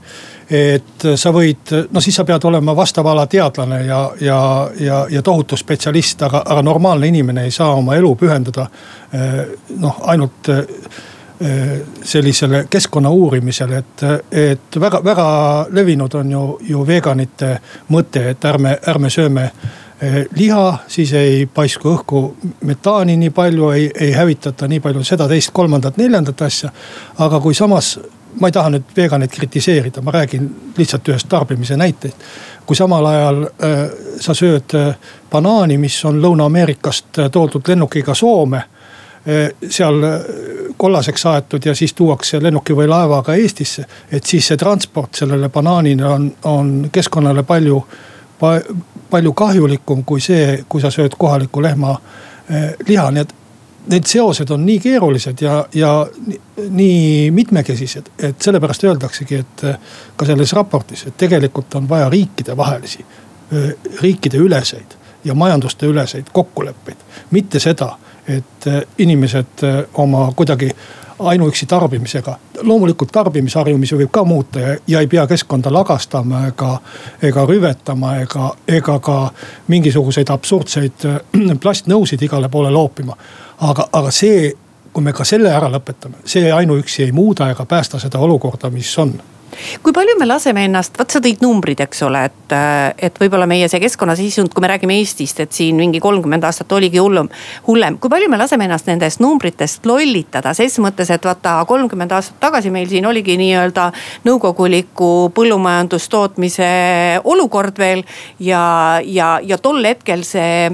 [0.49, 5.21] et sa võid, no siis sa pead olema vastava ala teadlane ja, ja, ja, ja
[5.21, 8.67] tohutu spetsialist, aga, aga normaalne inimene ei saa oma elu pühendada
[9.13, 9.41] eh,
[9.79, 10.65] noh, ainult eh,
[12.03, 15.25] sellisele keskkonna uurimisele, et, et väga-väga
[15.71, 17.57] levinud on ju, ju veganite
[17.89, 19.49] mõte, et ärme, ärme sööme
[20.35, 22.21] liha, siis ei paisku õhku
[22.65, 26.71] metaani nii palju, ei, ei hävitata nii palju seda, teist, kolmandat, neljandat asja.
[27.19, 27.99] aga kui samas,
[28.39, 32.17] ma ei taha nüüd veganeid kritiseerida, ma räägin lihtsalt ühest tarbimise näitest.
[32.65, 33.83] kui samal ajal äh,
[34.19, 34.95] sa sööd äh,
[35.31, 39.99] banaani, mis on Lõuna-Ameerikast äh, toodud lennukiga Soome äh, seal
[40.77, 43.85] kollaseks aetud ja siis tuuakse lennuki või laevaga Eestisse.
[44.11, 47.83] et siis see transport sellele banaanile on, on keskkonnale palju
[49.13, 51.93] palju kahjulikum kui see, kui sa sööd kohaliku lehma
[52.49, 53.33] eh, liha, nii et
[53.93, 55.91] need seosed on nii keerulised ja, ja
[56.69, 63.05] nii mitmekesised, et sellepärast öeldaksegi, et eh, ka selles raportis, et tegelikult on vaja riikidevahelisi,
[63.05, 63.69] eh,
[64.01, 67.05] riikide üleseid ja majanduste üleseid kokkuleppeid.
[67.31, 67.93] mitte seda,
[68.27, 68.65] et
[68.97, 69.63] inimesed
[69.99, 70.69] oma kuidagi
[71.23, 72.37] ainuüksi tarbimisega.
[72.61, 76.79] loomulikult tarbimisharjumusi võib ka muuta ja, ja ei pea keskkonda lagastama ega,
[77.21, 79.17] ega rüvetama ega, ega ka
[79.67, 81.19] mingisuguseid absurdseid äh,
[81.63, 83.17] plastnõusid igale poole loopima.
[83.61, 84.51] aga, aga see,
[84.93, 88.97] kui me ka selle ära lõpetame, see ainuüksi ei muuda ega päästa seda olukorda, mis
[88.99, 89.13] on
[89.83, 92.55] kui palju me laseme ennast, vot sa tõid numbrid, eks ole, et,
[93.07, 97.01] et võib-olla meie see keskkonnaseisund, kui me räägime Eestist, et siin mingi kolmkümmend aastat oligi
[97.01, 97.29] hullum,
[97.67, 97.97] hullem.
[98.01, 102.71] kui palju me laseme ennast nendest numbritest lollitada, ses mõttes, et vaata kolmkümmend aastat tagasi
[102.73, 103.89] meil siin oligi nii-öelda
[104.27, 106.71] nõukoguliku põllumajandustootmise
[107.23, 108.03] olukord veel
[108.39, 108.63] ja,
[109.05, 110.71] ja, ja tol hetkel see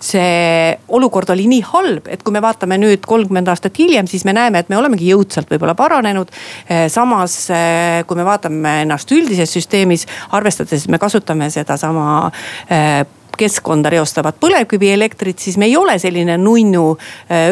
[0.00, 4.34] see olukord oli nii halb, et kui me vaatame nüüd kolmkümmend aastat hiljem, siis me
[4.36, 6.32] näeme, et me olemegi jõudsalt võib-olla paranenud.
[6.68, 12.30] Eh, samas, eh, kui me vaatame ennast üldises süsteemis, arvestades, me kasutame sedasama
[12.70, 13.04] eh,
[13.40, 16.84] keskkonda reostavat põlevkivielektrit, siis me ei ole selline nunnu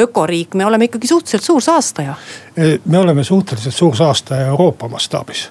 [0.04, 2.14] ökoriik, me oleme ikkagi suhteliselt suur saastaja
[2.84, 5.50] me oleme suhteliselt suur saastaja Euroopa mastaabis.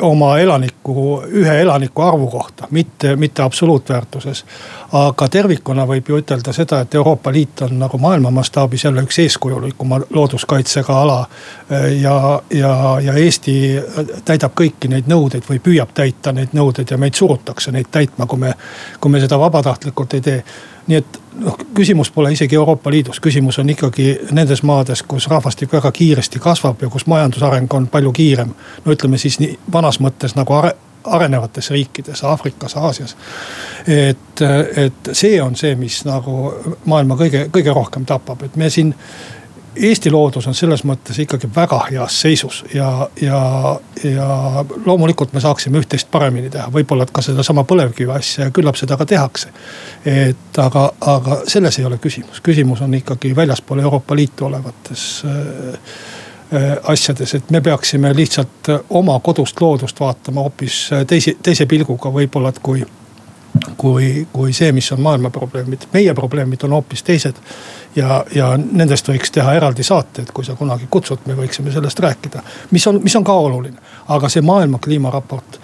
[0.00, 4.44] oma elaniku, ühe elaniku arvu kohta, mitte, mitte absoluutväärtuses.
[4.92, 9.18] aga tervikuna võib ju ütelda seda, et Euroopa Liit on nagu maailma mastaabis jälle üks
[9.18, 11.26] eeskujulikuma looduskaitsega ala.
[12.00, 13.82] ja, ja, ja Eesti
[14.24, 18.38] täidab kõiki neid nõudeid või püüab täita neid nõudeid ja meid surutakse neid täitma, kui
[18.38, 18.54] me,
[19.00, 20.40] kui me seda vabatahtlikult ei tee
[20.86, 25.72] nii et noh, küsimus pole isegi Euroopa Liidus, küsimus on ikkagi nendes maades, kus rahvastik
[25.72, 28.54] väga kiiresti kasvab ja kus majandusareng on palju kiirem.
[28.84, 30.72] no ütleme siis nii vanas mõttes nagu are,
[31.04, 33.16] arenevates riikides, Aafrikas, Aasias.
[33.86, 34.42] et,
[34.76, 38.94] et see on see, mis nagu maailma kõige, kõige rohkem tapab, et me siin
[39.76, 43.40] Eesti loodus on selles mõttes ikkagi väga heas seisus ja, ja,
[44.04, 48.96] ja loomulikult me saaksime üht-teist paremini teha, võib-olla ka sedasama põlevkivi asja ja küllap seda
[48.96, 49.52] ka tehakse.
[50.04, 55.80] et aga, aga selles ei ole küsimus, küsimus on ikkagi väljaspool Euroopa Liitu olevates äh,
[56.54, 62.54] äh, asjades, et me peaksime lihtsalt oma kodust loodust vaatama hoopis teise, teise pilguga võib-olla,
[62.54, 62.86] et kui
[63.76, 65.88] kui, kui see, mis on maailma probleemid.
[65.92, 67.36] meie probleemid on hoopis teised.
[67.96, 71.98] Ja, ja nendest võiks teha eraldi saate, et kui sa kunagi kutsud, me võiksime sellest
[72.00, 72.42] rääkida.
[72.70, 73.76] mis on, mis on ka oluline,
[74.08, 75.60] aga see maailma kliimaraport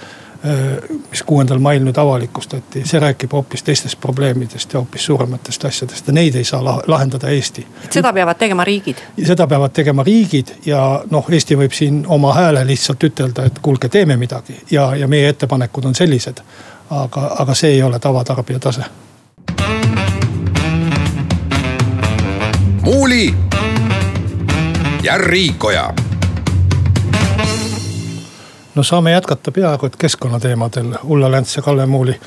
[1.10, 6.14] mis kuuendal mail nüüd avalikustati, see räägib hoopis teistest probleemidest ja hoopis suurematest asjadest ja
[6.16, 7.62] neid ei saa lahendada Eesti.
[7.90, 9.04] seda peavad tegema riigid?
[9.26, 13.88] seda peavad tegema riigid ja noh, Eesti võib siin oma hääle lihtsalt ütelda, et kuulge,
[13.88, 16.42] teeme midagi ja, ja meie ettepanekud on sellised
[16.90, 18.84] aga, aga see ei ole tavatarbija tase.
[23.12, 23.34] Muuli
[25.02, 25.94] ja Riikoja.
[28.74, 32.20] no saame jätkata peaaegu et keskkonnateemadel, Ulla Länts ja Kalle Muuli.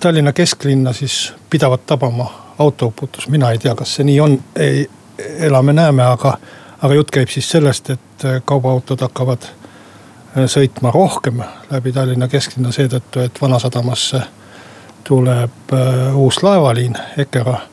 [0.00, 6.02] Tallinna kesklinna siis pidavat tabama autouputus, mina ei tea, kas see nii on, ei, elame-näeme,
[6.02, 6.36] aga,
[6.82, 9.48] aga jutt käib siis sellest, et kaubaautod hakkavad
[10.46, 14.22] sõitma rohkem läbi Tallinna kesklinna seetõttu, et Vanasadamasse
[15.04, 17.66] tuleb äh, uus laevaliin, äh,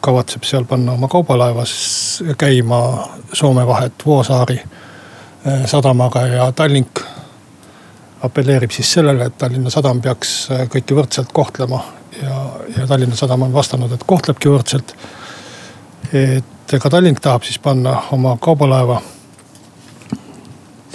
[0.00, 7.00] kavatseb seal panna oma kaubalaevas käima Soome vahet Vuosaari äh, sadamaga ja Tallink
[8.22, 11.82] apelleerib siis sellele, et Tallinna Sadam peaks kõiki võrdselt kohtlema.
[12.22, 12.36] ja,
[12.78, 14.94] ja Tallinna Sadam on vastanud, et kohtlebki võrdselt.
[16.12, 19.02] et ka Tallink tahab siis panna oma kaubalaeva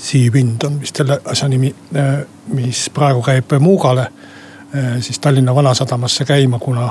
[0.01, 4.07] Siipind on vist selle asja nimi, äh, mis praegu käib Muugale,
[4.99, 6.89] siis Tallinna Vanasadamasse käima, kuna,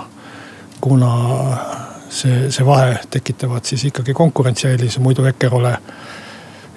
[0.80, 1.10] kuna
[2.08, 5.76] see, see vahe tekitavad siis ikkagi konkurentsieelise muidu Ekerole.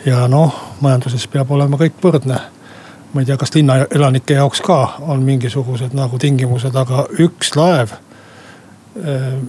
[0.05, 2.39] ja noh, majanduses peab olema kõik võrdne.
[3.13, 9.39] ma ei tea, kas linnaelanike jaoks ka on mingisugused nagu tingimused, aga üks laev äh,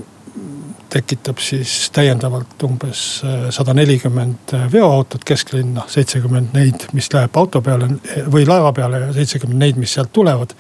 [0.91, 3.23] tekitab siis täiendavalt umbes
[3.55, 7.89] sada nelikümmend veoautot kesklinna, seitsekümmend neid, mis läheb auto peale
[8.27, 10.57] või laeva peale ja seitsekümmend neid, mis sealt tulevad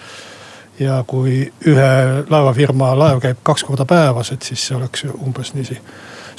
[0.80, 1.90] ja kui ühe
[2.30, 5.78] laevafirma laev käib kaks korda päevas, et siis see oleks umbes niiviisi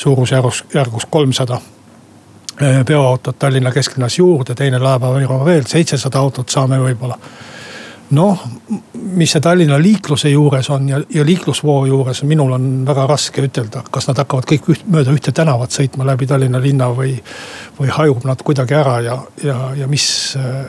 [0.01, 1.61] suurusjärgus, järgus kolmsada
[2.87, 7.17] veoautot Tallinna kesklinnas juurde, teine laevafirma veel, seitsesada autot saame võib-olla.
[8.11, 8.41] Noh,
[9.15, 13.85] mis see Tallinna liikluse juures on ja, ja liiklusvoo juures, minul on väga raske ütelda,
[13.91, 17.13] kas nad hakkavad kõik üht, mööda ühte tänavat sõitma läbi Tallinna linna või,
[17.79, 20.65] või hajub nad kuidagi ära ja, ja, ja mis äh,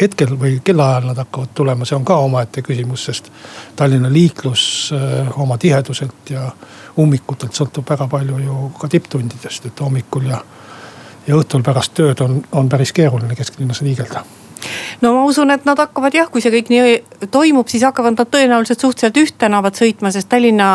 [0.00, 3.30] hetkel või kellaajal nad hakkavad tulema, see on ka omaette küsimus, sest
[3.76, 6.48] Tallinna liiklus äh, oma tiheduselt ja
[6.98, 10.40] ummikutelt sõltub väga palju ju ka tipptundidest, et hommikul ja,
[11.26, 14.24] ja õhtul pärast tööd on, on päris keeruline kesklinnas liigelda
[15.02, 18.30] no ma usun, et nad hakkavad jah, kui see kõik nii toimub, siis hakkavad nad
[18.30, 20.68] tõenäoliselt suhteliselt üht tänavat sõitma, sest Tallinna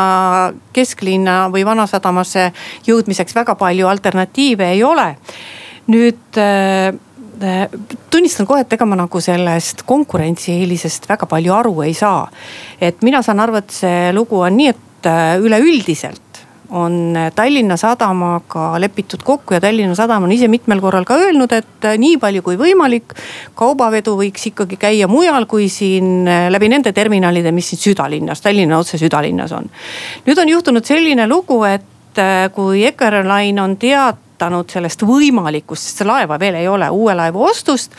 [0.76, 2.50] kesklinna või Vanasadamasse
[2.86, 5.14] jõudmiseks väga palju alternatiive ei ole.
[5.90, 6.94] nüüd äh,
[8.10, 12.28] tunnistan kohe, et ega ma nagu sellest konkurentsieelisest väga palju aru ei saa.
[12.80, 16.30] et mina saan aru, et see lugu on nii, et äh, üleüldiselt
[16.70, 21.88] on Tallinna Sadamaga lepitud kokku ja Tallinna Sadam on ise mitmel korral ka öelnud, et
[21.98, 23.14] nii palju kui võimalik.
[23.54, 28.98] kaubavedu võiks ikkagi käia mujal kui siin läbi nende terminalide, mis siin südalinnas, Tallinna otse
[28.98, 29.70] südalinnas on.
[30.26, 32.22] nüüd on juhtunud selline lugu, et
[32.54, 33.76] kui Eckerline on
[34.40, 37.96] teatanud sellest võimalikust, sest laeva veel ei ole, uue laeva ostust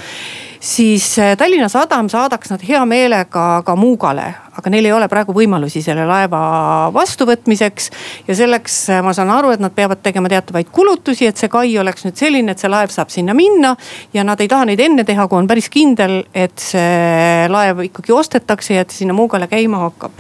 [0.62, 4.27] siis äh, Tallinna Sadam saadaks nad hea meelega ka Muugale,
[4.58, 6.41] aga neil ei ole praegu võimalusi selle laeva
[6.93, 7.89] vastuvõtmiseks.
[8.27, 11.73] ja selleks äh, ma saan aru, et nad peavad tegema teatavaid kulutusi, et see kai
[11.82, 13.75] oleks nüüd selline, et see laev saab sinna minna.
[14.13, 18.13] ja nad ei taha neid enne teha, kui on päris kindel, et see laev ikkagi
[18.13, 20.17] ostetakse ja et sinna Muugale käima hakkab.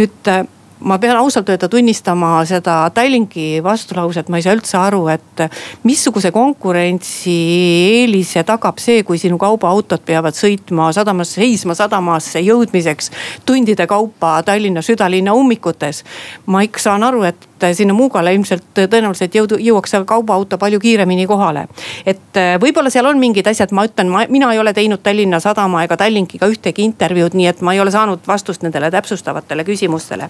[0.00, 0.44] nüüd äh,
[0.84, 5.40] ma pean ausalt öelda tunnistama seda Tallinki vastulauset, ma ei saa üldse aru, et
[5.84, 13.10] missuguse konkurentsieelise tagab see, kui sinu kaubaautod peavad sõitma sadamasse, seisma sadamasse jõudmiseks
[13.46, 16.04] tundide kaupa Tallinna südalinna ummikutes.
[16.46, 21.26] ma ikka saan aru, et sinna Muugale ilmselt tõenäoliselt jõudu, jõuaks see kaubaauto palju kiiremini
[21.26, 21.66] kohale.
[22.06, 25.40] et äh, võib-olla seal on mingid asjad, ma ütlen, ma, mina ei ole teinud Tallinna
[25.40, 30.28] Sadama ega Tallinkiga ühtegi intervjuud, nii et ma ei ole saanud vastust nendele täpsustavatele küsimustele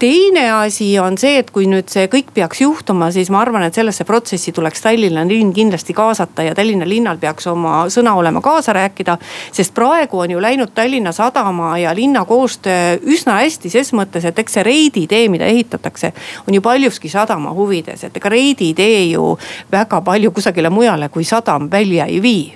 [0.00, 3.76] teine asi on see, et kui nüüd see kõik peaks juhtuma, siis ma arvan, et
[3.76, 8.72] sellesse protsessi tuleks Tallinna linn kindlasti kaasata ja Tallinna linnal peaks oma sõna olema kaasa
[8.76, 9.18] rääkida.
[9.52, 14.38] sest praegu on ju läinud Tallinna Sadama ja linna koostöö üsna hästi ses mõttes, et
[14.38, 16.12] eks see Reidi tee, mida ehitatakse,
[16.48, 19.36] on ju paljuski sadama huvides, et ega Reidi tee ju
[19.72, 22.46] väga palju kusagile mujale kui sadam välja ei vii.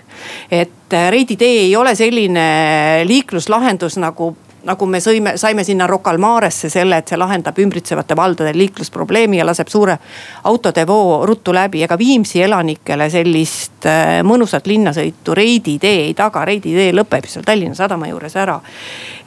[0.51, 6.19] Et Reidi tee ei ole selline liikluslahendus nagu nagu me sõime, saime sinna Rocca al
[6.23, 9.97] Maresse selle, et see lahendab ümbritsevate valdade liiklusprobleemi ja laseb suure
[10.51, 11.83] autode voo ruttu läbi.
[11.85, 17.45] ega Viimsi elanikele sellist äh, mõnusat linnasõitu Reidi tee ei taga, Reidi tee lõpeb seal
[17.45, 18.61] Tallinna sadama juures ära.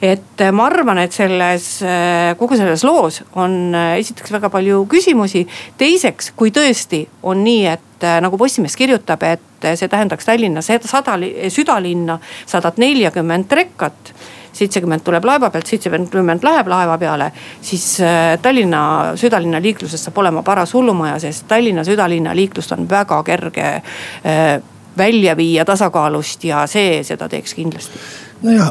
[0.02, 5.46] et äh, ma arvan, et selles, äh, kogu selles loos on esiteks väga palju küsimusi.
[5.78, 11.16] teiseks, kui tõesti on nii, et nagu Postimees kirjutab, et see tähendaks Tallinna sada,
[11.50, 14.14] südalinna sadat neljakümmend trekkat
[14.58, 17.32] seitsekümmend tuleb laeva pealt, seitsekümmend läheb laeva peale.
[17.62, 23.22] siis äh, Tallinna südalinna liiklusest saab olema paras hullumaja, sest Tallinna südalinna liiklust on väga
[23.22, 24.62] kerge äh,
[24.98, 27.98] välja viia tasakaalust ja see seda teeks kindlasti
[28.42, 28.70] nojah,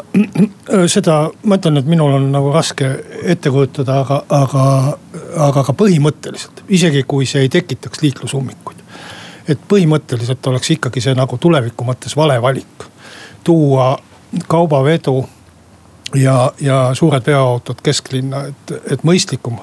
[0.88, 2.88] seda ma ütlen, et minul on nagu raske
[3.24, 4.66] ette kujutada, aga, aga,
[5.48, 8.84] aga ka põhimõtteliselt, isegi kui see ei tekitaks liiklusummikuid.
[9.48, 12.88] et põhimõtteliselt oleks ikkagi see nagu tuleviku mõttes vale valik.
[13.44, 13.98] tuua
[14.48, 15.24] kaubavedu
[16.16, 19.60] ja, ja suured veoautod kesklinna, et, et mõistlikum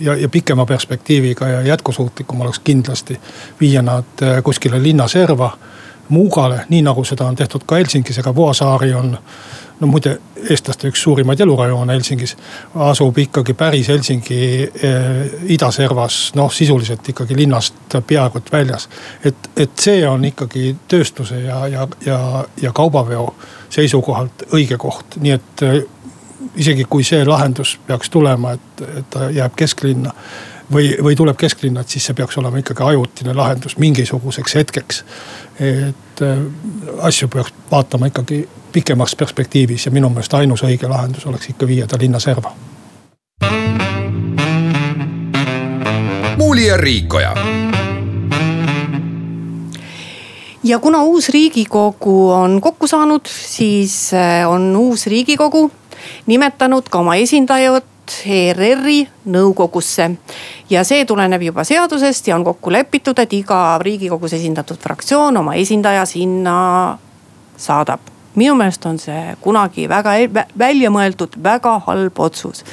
[0.00, 3.20] ja, ja pikema perspektiiviga ja jätkusuutlikum oleks kindlasti
[3.60, 5.56] viia nad eh, kuskile linnaserva.
[6.08, 9.18] Muugale, nii nagu seda on tehtud ka Helsingis, ega Vuosaari on
[9.80, 10.16] no muide,
[10.50, 12.34] eestlaste üks suurimaid elurajoone Helsingis
[12.88, 18.88] asub ikkagi päris Helsingi eh, idaservas, noh sisuliselt ikkagi linnast peaaegu et väljas.
[19.24, 22.20] et, et see on ikkagi tööstuse ja, ja, ja,
[22.62, 23.28] ja kaubaveo
[23.70, 25.80] seisukohalt õige koht, nii et äh,
[26.56, 30.14] isegi kui see lahendus peaks tulema, et, et ta jääb kesklinna
[30.72, 35.04] või, või tuleb kesklinna, et siis see peaks olema ikkagi ajutine lahendus mingisuguseks hetkeks.
[35.60, 36.38] et äh,
[37.10, 41.86] asju peaks vaatama ikkagi pikemas perspektiivis ja minu meelest ainus õige lahendus oleks ikka viia
[41.86, 42.52] ta linna serva.
[46.36, 47.34] muuli ja Riikoja
[50.64, 55.70] ja kuna uus riigikogu on kokku saanud, siis äh, on uus riigikogu
[56.26, 57.84] nimetanud ka oma esindajad
[58.26, 60.10] ERR-i nõukogusse.
[60.70, 65.54] ja see tuleneb juba seadusest ja on kokku lepitud, et iga riigikogus esindatud fraktsioon oma
[65.54, 66.98] esindaja sinna
[67.56, 72.64] saadab minu meelest on see kunagi väga e-, välja mõeldud, väga halb otsus.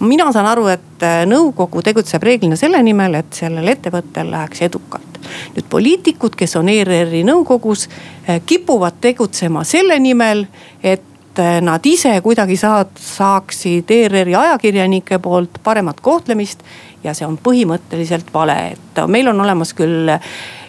[0.00, 5.20] mina saan aru, et äh, nõukogu tegutseb reeglina selle nimel, et sellel ettevõttel läheks edukalt.
[5.56, 7.88] nüüd poliitikud, kes on ERR-i nõukogus,
[8.28, 10.46] äh, kipuvad tegutsema selle nimel,
[10.82, 16.64] et äh, nad ise kuidagi saad, saaksid ERR-i ajakirjanike poolt paremat kohtlemist.
[17.04, 20.10] ja see on põhimõtteliselt vale, et meil on olemas küll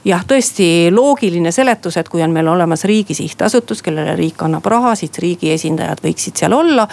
[0.06, 4.95] jah, tõesti loogiline seletus, et kui on meil olemas riigi sihtasutus, kellele riik annab raha,
[4.97, 6.88] siis riigi esindajad võiksid seal olla.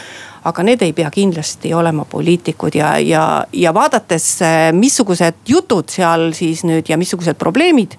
[0.48, 6.32] aga need ei pea kindlasti olema poliitikud ja, ja, ja vaadates, eh, missugused jutud seal
[6.32, 7.96] siis nüüd ja missugused probleemid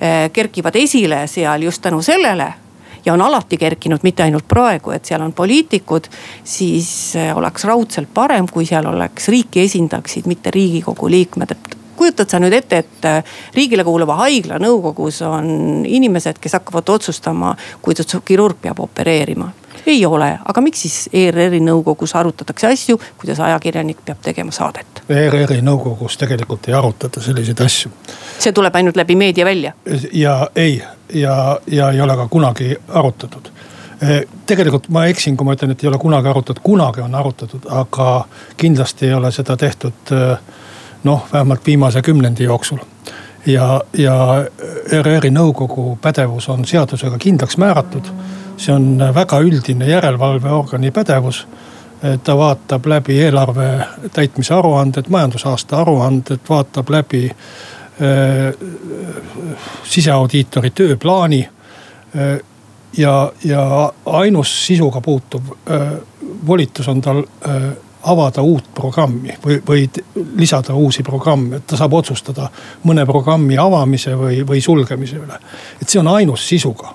[0.00, 2.52] eh, kerkivad esile seal just tänu sellele
[3.06, 6.10] ja on alati kerkinud, mitte ainult praegu, et seal on poliitikud,
[6.44, 12.30] siis eh, oleks raudselt parem, kui seal oleks riiki esindaksid mitte riigikogu liikmed, et kujutad
[12.30, 18.16] sa nüüd ette, et äh, riigile kuuluva haigla nõukogus on inimesed, kes hakkavad otsustama, kuidas
[18.24, 19.52] kirurg peab opereerima?
[19.86, 25.02] ei ole, aga miks siis ERR-i nõukogus arutatakse asju, kuidas ajakirjanik peab tegema saadet?
[25.08, 27.90] ERR-i nõukogus tegelikult ei arutata selliseid asju.
[28.38, 29.72] see tuleb ainult läbi meedia välja?
[30.12, 30.82] ja ei,
[31.14, 33.52] ja, ja ei ole ka kunagi arutatud
[34.00, 37.68] e, tegelikult ma eksin, kui ma ütlen, et ei ole kunagi arutatud, kunagi on arutatud,
[37.70, 38.24] aga
[38.56, 40.38] kindlasti ei ole seda tehtud äh,
[41.06, 42.78] noh, vähemalt viimase kümnendi jooksul.
[43.46, 44.14] ja, ja
[44.92, 48.10] ERR-i nõukogu pädevus on seadusega kindlaks määratud.
[48.56, 51.46] see on väga üldine järelevalveorgani pädevus.
[52.24, 58.52] ta vaatab läbi eelarve täitmise aruanded, majandusaasta aruanded, vaatab läbi äh,
[59.84, 62.38] siseaudiitori tööplaani äh,
[62.96, 65.92] ja, ja ainus sisuga puutuv äh,
[66.46, 67.62] volitus on tal äh,
[68.06, 69.86] avada uut programmi või, või
[70.36, 72.50] lisada uusi programme, et ta saab otsustada
[72.84, 75.40] mõne programmi avamise või, või sulgemise üle.
[75.80, 76.94] et see on ainus sisuga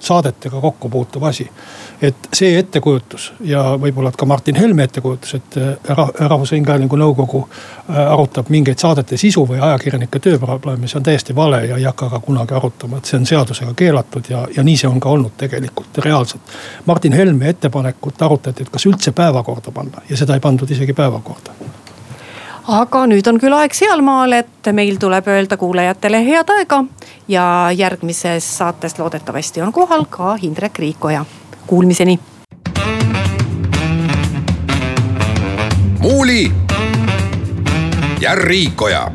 [0.00, 1.50] saadetega kokku puutuv asi.
[2.02, 8.48] et see ettekujutus ja võib-olla ka Martin Helme ettekujutus, et äh, Rahvusringhäälingu nõukogu äh, arutab
[8.48, 12.56] mingeid saadete sisu või ajakirjanike tööprobleeme, see on täiesti vale ja ei hakka ka kunagi
[12.56, 16.56] arutama, et see on seadusega keelatud ja, ja nii see on ka olnud tegelikult reaalselt.
[16.86, 21.79] Martin Helme ettepanekut arutati, et kas üldse päevakorda panna ja seda ei pandud isegi päevakorda
[22.70, 26.84] aga nüüd on küll aeg sealmaal, et meil tuleb öelda kuulajatele head aega
[27.28, 27.44] ja
[27.74, 31.24] järgmises saates loodetavasti on kohal ka Indrek Riikoja.
[31.66, 32.18] Kuulmiseni.
[36.00, 36.52] muuli
[38.20, 39.10] ja Riikoja